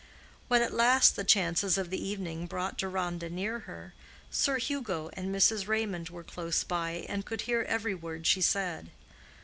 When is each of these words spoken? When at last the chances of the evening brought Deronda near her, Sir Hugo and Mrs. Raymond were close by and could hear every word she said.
When 0.47 0.63
at 0.63 0.73
last 0.73 1.15
the 1.15 1.23
chances 1.23 1.77
of 1.77 1.91
the 1.91 2.03
evening 2.03 2.47
brought 2.47 2.75
Deronda 2.75 3.29
near 3.29 3.59
her, 3.59 3.93
Sir 4.31 4.57
Hugo 4.57 5.11
and 5.13 5.27
Mrs. 5.29 5.67
Raymond 5.67 6.09
were 6.09 6.23
close 6.23 6.63
by 6.63 7.05
and 7.07 7.23
could 7.23 7.41
hear 7.41 7.61
every 7.61 7.93
word 7.93 8.25
she 8.25 8.41
said. 8.41 8.89